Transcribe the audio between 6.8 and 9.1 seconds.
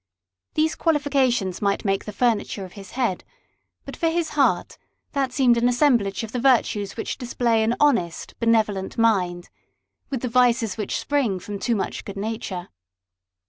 which display an honest benevolent